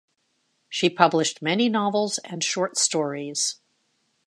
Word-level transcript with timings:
She 0.67 0.89
published 0.89 1.43
many 1.43 1.69
novels 1.69 2.17
and 2.25 2.43
short 2.43 2.75
stories. 2.75 3.59